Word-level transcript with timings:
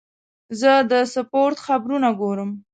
زه 0.59 0.71
د 0.91 0.93
سپورت 1.13 1.57
خبرونه 1.65 2.09
ګورم. 2.19 2.49